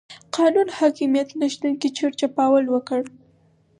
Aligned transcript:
قانون 0.35 0.67
حاکميت 0.77 1.29
نشتون 1.41 1.73
کې 1.81 1.89
چور 1.97 2.11
چپاول 2.19 2.65
وکړي. 2.69 3.07